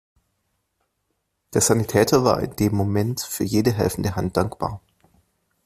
Der 1.53 1.61
Sanitäter 1.61 2.23
war 2.23 2.41
in 2.41 2.55
dem 2.55 2.73
Moment 2.73 3.21
für 3.21 3.43
jede 3.43 3.71
helfende 3.71 4.15
Hand 4.15 4.35
dankbar. 4.35 4.81